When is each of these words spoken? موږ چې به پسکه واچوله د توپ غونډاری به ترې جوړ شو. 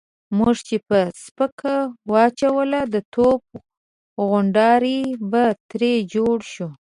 موږ 0.37 0.55
چې 0.67 0.75
به 0.87 1.01
پسکه 1.27 1.75
واچوله 2.11 2.81
د 2.93 2.95
توپ 3.13 3.43
غونډاری 4.29 4.99
به 5.31 5.45
ترې 5.69 5.93
جوړ 6.13 6.37
شو. 6.53 6.69